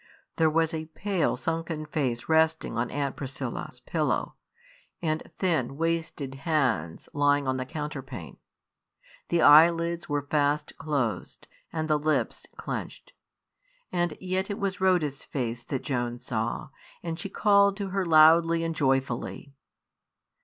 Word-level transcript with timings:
There 0.37 0.49
was 0.49 0.73
a 0.73 0.87
pale, 0.87 1.35
sunken 1.35 1.85
face 1.85 2.27
resting 2.27 2.75
on 2.75 2.89
Aunt 2.89 3.15
Priscilla's 3.15 3.79
pillow, 3.81 4.33
and 4.99 5.21
thin, 5.37 5.77
wasted 5.77 6.33
hands 6.33 7.07
lying 7.13 7.47
on 7.47 7.57
the 7.57 7.67
counterpane. 7.67 8.37
The 9.29 9.43
eyelids 9.43 10.09
were 10.09 10.23
fast 10.25 10.75
closed, 10.79 11.47
and 11.71 11.87
the 11.87 11.99
lips 11.99 12.47
clenched. 12.57 13.13
And 13.91 14.17
yet 14.19 14.49
it 14.49 14.57
was 14.57 14.81
Rhoda's 14.81 15.23
face 15.23 15.61
that 15.65 15.83
Joan 15.83 16.17
saw, 16.17 16.69
and 17.03 17.19
she 17.19 17.29
called 17.29 17.77
to 17.77 17.89
her 17.89 18.03
loudly 18.03 18.63
and 18.63 18.73
joyfully. 18.73 19.53